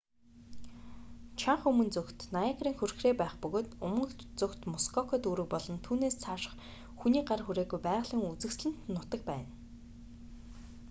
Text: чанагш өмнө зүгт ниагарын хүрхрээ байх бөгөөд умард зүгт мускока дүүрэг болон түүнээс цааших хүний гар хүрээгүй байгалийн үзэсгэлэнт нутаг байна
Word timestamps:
чанагш 1.41 1.65
өмнө 1.71 1.91
зүгт 1.95 2.19
ниагарын 2.35 2.75
хүрхрээ 2.77 3.13
байх 3.21 3.33
бөгөөд 3.43 3.67
умард 3.87 4.19
зүгт 4.39 4.61
мускока 4.73 5.15
дүүрэг 5.21 5.47
болон 5.53 5.77
түүнээс 5.85 6.15
цааших 6.23 6.53
хүний 6.99 7.23
гар 7.29 7.41
хүрээгүй 7.43 7.79
байгалийн 7.87 8.27
үзэсгэлэнт 8.31 8.79
нутаг 8.95 9.21
байна 9.29 9.51